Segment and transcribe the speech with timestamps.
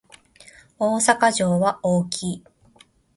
[0.79, 2.43] 大阪城は大きい